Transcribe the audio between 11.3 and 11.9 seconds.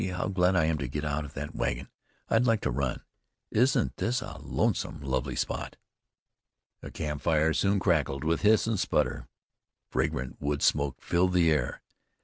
the air.